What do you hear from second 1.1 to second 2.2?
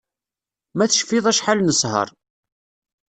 acḥal nesher